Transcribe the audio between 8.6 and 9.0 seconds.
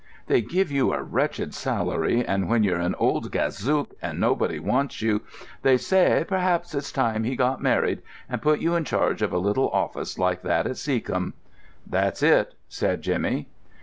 you in